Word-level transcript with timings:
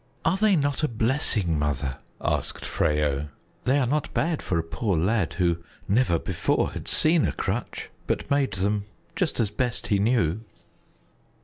"Are 0.25 0.35
they 0.35 0.55
not 0.55 0.81
a 0.83 0.87
blessing, 0.87 1.59
Mother?" 1.59 1.99
asked 2.19 2.65
Freyo. 2.65 3.27
"They 3.65 3.77
are 3.77 3.85
not 3.85 4.11
bad 4.15 4.41
for 4.41 4.57
a 4.57 4.63
poor 4.63 4.97
lad 4.97 5.33
who 5.33 5.63
never 5.87 6.17
before 6.17 6.71
had 6.71 6.87
seen 6.87 7.23
a 7.27 7.31
crutch, 7.31 7.91
but 8.07 8.31
made 8.31 8.53
them 8.53 8.85
just 9.15 9.39
as 9.39 9.51
best 9.51 9.89
he 9.89 9.99
knew." 9.99 10.41